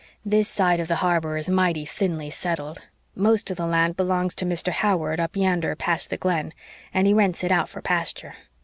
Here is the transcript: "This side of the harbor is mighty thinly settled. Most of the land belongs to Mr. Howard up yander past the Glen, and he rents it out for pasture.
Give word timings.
"This 0.25 0.47
side 0.47 0.79
of 0.79 0.87
the 0.87 0.95
harbor 1.05 1.37
is 1.37 1.47
mighty 1.47 1.85
thinly 1.85 2.31
settled. 2.31 2.87
Most 3.15 3.51
of 3.51 3.57
the 3.57 3.67
land 3.67 3.95
belongs 3.97 4.33
to 4.37 4.45
Mr. 4.47 4.71
Howard 4.71 5.19
up 5.19 5.35
yander 5.37 5.75
past 5.75 6.09
the 6.09 6.17
Glen, 6.17 6.55
and 6.91 7.05
he 7.05 7.13
rents 7.13 7.43
it 7.43 7.51
out 7.51 7.69
for 7.69 7.83
pasture. 7.83 8.33